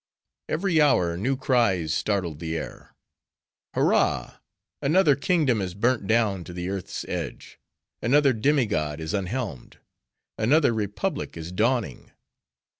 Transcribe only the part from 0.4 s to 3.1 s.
Every hour new cries startled the air.